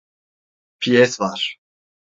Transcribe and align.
Piyes 0.79 1.19
var… 1.19 1.57